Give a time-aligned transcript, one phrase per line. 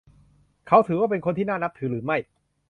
[0.67, 2.17] เขาถือว่าเป็นคนที่น่านับถือหรือไม่?